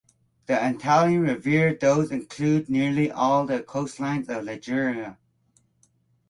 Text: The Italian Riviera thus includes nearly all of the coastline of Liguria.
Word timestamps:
The 0.47 0.67
Italian 0.67 1.21
Riviera 1.21 1.77
thus 1.77 2.09
includes 2.09 2.67
nearly 2.67 3.11
all 3.11 3.43
of 3.43 3.49
the 3.49 3.61
coastline 3.61 4.25
of 4.31 4.43
Liguria. 4.43 5.19